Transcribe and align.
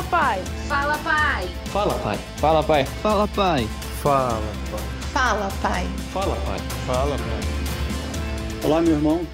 Fala, 0.00 0.08
pai. 0.08 0.44
Fala, 0.66 0.98
pai. 0.98 1.48
Fala, 1.66 1.98
pai. 1.98 2.18
Fala, 2.38 2.62
pai. 2.62 2.84
Fala, 2.86 3.28
pai. 3.28 3.66
Fala, 4.00 4.48
pai. 4.70 4.86
Fala, 5.12 5.50
pai. 5.60 5.86
Fala, 6.10 6.36
pai. 6.36 6.58
Fala, 6.86 7.16
pai. 7.18 8.64
Olá, 8.64 8.80
meu 8.80 8.92
irmão. 8.92 9.26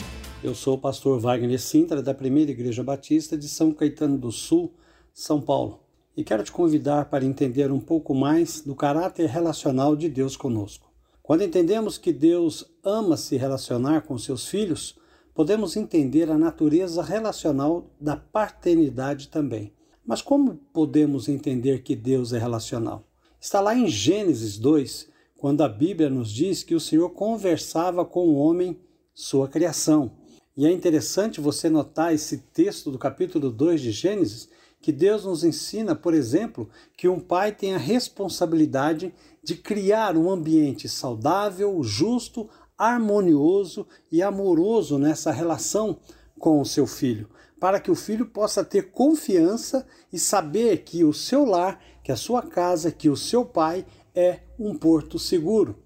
Eu 0.43 0.57
sou 0.57 0.75
o 0.75 0.79
pastor 0.79 1.21
Wagner 1.21 1.61
Sintra, 1.61 2.03
da 2.03 2.13
Primeira 2.13 2.51
Igreja 2.51 2.83
Batista 2.83 3.39
de 3.39 3.49
São 3.49 3.73
Caetano 3.73 4.19
do 4.19 4.33
Sul, 4.33 4.75
São 5.15 5.41
Paulo. 5.41 5.85
E 6.17 6.25
quero 6.25 6.43
te 6.43 6.51
convidar 6.51 7.05
para 7.05 7.25
entender 7.25 7.71
um 7.71 7.81
pouco 7.81 8.13
mais 8.13 8.61
do 8.61 8.75
caráter 8.75 9.29
relacional 9.29 9.95
de 9.95 10.09
Deus 10.09 10.37
conosco. 10.37 10.91
Quando 11.23 11.45
entendemos 11.45 11.97
que 11.97 12.13
Deus 12.13 12.67
ama 12.83 13.17
se 13.17 13.37
relacionar 13.37 14.01
com 14.01 14.19
seus 14.19 14.49
filhos, 14.49 14.99
podemos 15.33 15.77
entender 15.77 16.29
a 16.29 16.37
natureza 16.37 17.05
relacional 17.05 17.89
da 18.01 18.17
paternidade 18.17 19.29
também. 19.29 19.76
Mas 20.07 20.23
como 20.23 20.55
podemos 20.73 21.29
entender 21.29 21.83
que 21.83 21.97
Deus 21.97 22.33
é 22.33 22.39
relacional? 22.39 23.03
Está 23.41 23.61
lá 23.61 23.75
em 23.75 23.89
Gênesis 23.89 24.57
2, 24.57 25.09
quando 25.37 25.63
a 25.63 25.69
Bíblia 25.69 26.09
nos 26.09 26.31
diz 26.31 26.63
que 26.63 26.77
o 26.77 26.81
Senhor 26.81 27.11
conversava 27.11 28.05
com 28.05 28.29
o 28.29 28.37
homem, 28.37 28.79
sua 29.13 29.49
criação. 29.49 30.13
E 30.57 30.65
é 30.65 30.71
interessante 30.71 31.41
você 31.41 31.69
notar 31.69 32.15
esse 32.15 32.39
texto 32.39 32.91
do 32.91 32.99
capítulo 32.99 33.51
2 33.51 33.81
de 33.81 33.91
Gênesis, 33.91 34.49
que 34.81 34.93
Deus 34.93 35.25
nos 35.25 35.43
ensina, 35.43 35.97
por 35.97 36.15
exemplo, 36.15 36.71
que 36.97 37.09
um 37.09 37.19
pai 37.19 37.51
tem 37.51 37.75
a 37.75 37.79
responsabilidade 37.79 39.13
de 39.43 39.57
criar 39.57 40.17
um 40.17 40.31
ambiente 40.31 40.89
saudável, 40.89 41.83
justo, 41.83 42.49
harmonioso 42.79 43.87
e 44.13 44.23
amoroso 44.23 44.99
nessa 44.99 45.33
relação 45.33 45.99
com 46.39 46.61
o 46.61 46.65
seu 46.67 46.87
filho, 46.87 47.29
para 47.59 47.81
que 47.81 47.91
o 47.91 47.95
filho 47.95 48.27
possa 48.27 48.65
ter 48.65 48.91
confiança 48.91 49.87
e 50.13 50.19
saber 50.19 50.85
que 50.85 51.05
o 51.05 51.13
seu 51.13 51.45
lar, 51.45 51.83
que 52.03 52.13
a 52.13 52.17
sua 52.17 52.43
casa, 52.43 52.93
que 52.93 53.09
o 53.09 53.17
seu 53.17 53.45
pai 53.45 53.87
é 54.15 54.41
um 54.59 54.75
porto 54.75 55.19
seguro. 55.19 55.77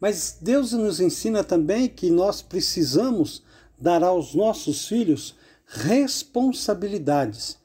Mas 0.00 0.38
Deus 0.40 0.72
nos 0.72 1.00
ensina 1.00 1.44
também 1.44 1.88
que 1.88 2.10
nós 2.10 2.42
precisamos 2.42 3.42
dar 3.78 4.02
aos 4.02 4.34
nossos 4.34 4.88
filhos 4.88 5.36
responsabilidades 5.66 7.59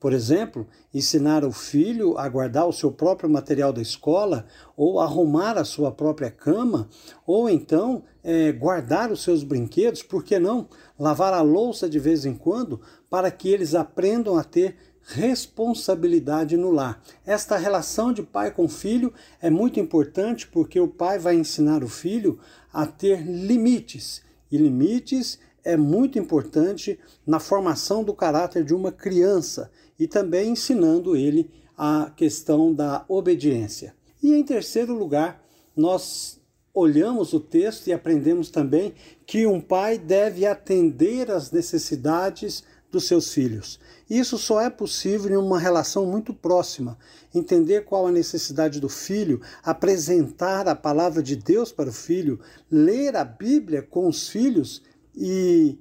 por 0.00 0.12
exemplo, 0.12 0.66
ensinar 0.94 1.44
o 1.44 1.52
filho 1.52 2.16
a 2.18 2.28
guardar 2.28 2.68
o 2.68 2.72
seu 2.72 2.92
próprio 2.92 3.28
material 3.28 3.72
da 3.72 3.82
escola, 3.82 4.46
ou 4.76 5.00
arrumar 5.00 5.58
a 5.58 5.64
sua 5.64 5.90
própria 5.90 6.30
cama, 6.30 6.88
ou 7.26 7.50
então 7.50 8.04
é, 8.22 8.52
guardar 8.52 9.10
os 9.10 9.22
seus 9.22 9.42
brinquedos, 9.42 10.02
por 10.02 10.22
que 10.22 10.38
não? 10.38 10.68
Lavar 10.98 11.32
a 11.32 11.42
louça 11.42 11.88
de 11.88 11.98
vez 11.98 12.24
em 12.24 12.34
quando, 12.34 12.80
para 13.10 13.30
que 13.30 13.48
eles 13.48 13.74
aprendam 13.74 14.36
a 14.36 14.44
ter 14.44 14.76
responsabilidade 15.08 16.56
no 16.56 16.70
lar. 16.70 17.02
Esta 17.24 17.56
relação 17.56 18.12
de 18.12 18.22
pai 18.22 18.50
com 18.50 18.68
filho 18.68 19.12
é 19.40 19.48
muito 19.48 19.80
importante 19.80 20.46
porque 20.46 20.78
o 20.78 20.86
pai 20.86 21.18
vai 21.18 21.34
ensinar 21.34 21.82
o 21.82 21.88
filho 21.88 22.38
a 22.72 22.86
ter 22.86 23.22
limites. 23.22 24.22
E 24.50 24.56
limites 24.56 25.38
é 25.68 25.76
muito 25.76 26.18
importante 26.18 26.98
na 27.26 27.38
formação 27.38 28.02
do 28.02 28.14
caráter 28.14 28.64
de 28.64 28.74
uma 28.74 28.90
criança 28.90 29.70
e 29.98 30.06
também 30.06 30.52
ensinando 30.52 31.14
ele 31.14 31.50
a 31.76 32.10
questão 32.16 32.72
da 32.72 33.04
obediência. 33.06 33.94
E 34.22 34.32
em 34.32 34.42
terceiro 34.42 34.94
lugar, 34.94 35.44
nós 35.76 36.40
olhamos 36.72 37.34
o 37.34 37.40
texto 37.40 37.86
e 37.88 37.92
aprendemos 37.92 38.48
também 38.48 38.94
que 39.26 39.46
um 39.46 39.60
pai 39.60 39.98
deve 39.98 40.46
atender 40.46 41.30
às 41.30 41.50
necessidades 41.50 42.64
dos 42.90 43.06
seus 43.06 43.30
filhos. 43.30 43.78
Isso 44.08 44.38
só 44.38 44.62
é 44.62 44.70
possível 44.70 45.30
em 45.32 45.36
uma 45.36 45.60
relação 45.60 46.06
muito 46.06 46.32
próxima. 46.32 46.98
Entender 47.34 47.84
qual 47.84 48.06
a 48.06 48.12
necessidade 48.12 48.80
do 48.80 48.88
filho, 48.88 49.42
apresentar 49.62 50.66
a 50.66 50.74
palavra 50.74 51.22
de 51.22 51.36
Deus 51.36 51.70
para 51.70 51.90
o 51.90 51.92
filho, 51.92 52.40
ler 52.70 53.16
a 53.16 53.24
Bíblia 53.24 53.82
com 53.82 54.08
os 54.08 54.30
filhos 54.30 54.82
e 55.20 55.76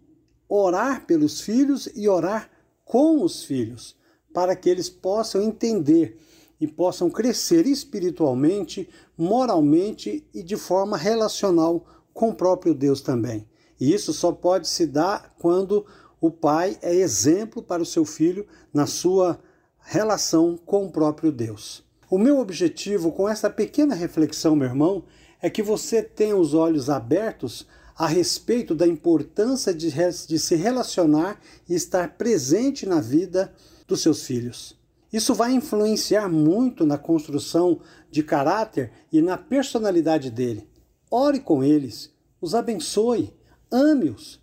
orar 0.50 1.06
pelos 1.06 1.40
filhos 1.42 1.88
e 1.96 2.10
orar 2.10 2.50
com 2.84 3.24
os 3.24 3.44
filhos 3.44 3.96
para 4.34 4.56
que 4.56 4.68
eles 4.68 4.90
possam 4.90 5.42
entender 5.42 6.18
e 6.60 6.66
possam 6.66 7.10
crescer 7.10 7.68
espiritualmente, 7.68 8.90
moralmente 9.16 10.28
e 10.34 10.42
de 10.42 10.56
forma 10.56 10.98
relacional 10.98 11.86
com 12.14 12.30
o 12.30 12.36
próprio 12.36 12.74
Deus 12.74 13.00
também. 13.02 13.48
E 13.80 13.94
isso 13.94 14.12
só 14.12 14.32
pode 14.32 14.68
se 14.68 14.88
dar 14.88 15.36
quando 15.38 15.86
o 16.20 16.32
pai 16.32 16.80
é 16.82 16.96
exemplo 16.96 17.62
para 17.62 17.84
o 17.84 17.86
seu 17.86 18.04
filho 18.04 18.48
na 18.74 18.88
sua 18.88 19.40
relação 19.80 20.58
com 20.66 20.86
o 20.86 20.92
próprio 20.92 21.32
Deus. 21.32 21.84
O 22.10 22.18
meu 22.18 22.40
objetivo 22.40 23.12
com 23.12 23.30
essa 23.30 23.50
pequena 23.50 23.94
reflexão, 23.94 24.56
meu 24.56 24.68
irmão, 24.68 25.04
é 25.40 25.50
que 25.50 25.62
você 25.62 26.02
tenha 26.02 26.36
os 26.36 26.54
olhos 26.56 26.90
abertos 26.90 27.68
a 27.98 28.06
respeito 28.06 28.76
da 28.76 28.86
importância 28.86 29.74
de, 29.74 29.92
de 30.28 30.38
se 30.38 30.56
relacionar 30.56 31.40
e 31.68 31.74
estar 31.74 32.16
presente 32.16 32.86
na 32.86 33.02
vida 33.02 33.52
dos 33.88 34.02
seus 34.02 34.24
filhos. 34.24 34.78
Isso 35.12 35.34
vai 35.34 35.54
influenciar 35.54 36.30
muito 36.30 36.86
na 36.86 36.98
construção 36.98 37.80
de 38.12 38.22
caráter 38.22 38.92
e 39.12 39.22
na 39.22 39.38
personalidade 39.38 40.30
dele. 40.30 40.68
Ore 41.10 41.40
com 41.40 41.64
eles, 41.64 42.12
os 42.40 42.54
abençoe, 42.54 43.34
ame-os. 43.72 44.40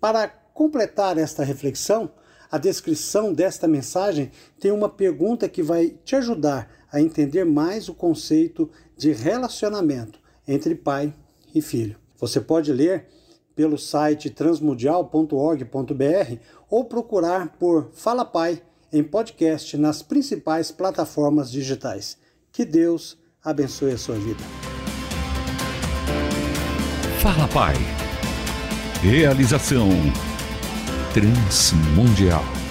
Para 0.00 0.28
completar 0.28 1.18
esta 1.18 1.44
reflexão, 1.44 2.10
a 2.50 2.56
descrição 2.56 3.34
desta 3.34 3.68
mensagem 3.68 4.30
tem 4.58 4.70
uma 4.70 4.88
pergunta 4.88 5.48
que 5.48 5.62
vai 5.62 5.90
te 6.04 6.16
ajudar 6.16 6.70
a 6.90 7.00
entender 7.00 7.44
mais 7.44 7.88
o 7.88 7.94
conceito 7.94 8.70
de 8.96 9.12
relacionamento 9.12 10.18
entre 10.46 10.74
pai 10.74 11.12
e 11.54 11.60
filho. 11.60 12.07
Você 12.18 12.40
pode 12.40 12.72
ler 12.72 13.06
pelo 13.54 13.78
site 13.78 14.30
transmundial.org.br 14.30 16.36
ou 16.70 16.84
procurar 16.84 17.56
por 17.58 17.90
Fala 17.92 18.24
Pai 18.24 18.62
em 18.92 19.02
podcast 19.02 19.76
nas 19.76 20.02
principais 20.02 20.70
plataformas 20.70 21.50
digitais. 21.50 22.16
Que 22.52 22.64
Deus 22.64 23.18
abençoe 23.44 23.92
a 23.92 23.98
sua 23.98 24.16
vida. 24.16 24.42
Fala 27.20 27.48
Pai. 27.48 27.74
Realização 29.02 29.88
Transmundial. 31.12 32.67